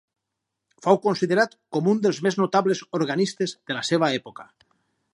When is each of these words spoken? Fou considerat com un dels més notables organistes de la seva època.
Fou 0.85 0.97
considerat 1.03 1.53
com 1.77 1.91
un 1.93 2.01
dels 2.07 2.21
més 2.29 2.39
notables 2.41 2.83
organistes 3.01 3.57
de 3.69 3.81
la 3.81 3.89
seva 3.93 4.15
època. 4.23 4.53